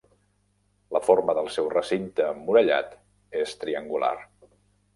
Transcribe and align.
La 0.95 1.01
forma 1.07 1.35
del 1.39 1.49
seu 1.57 1.67
recinte 1.75 2.27
emmurallat 2.29 2.99
és 3.45 3.57
triangular. 3.65 4.13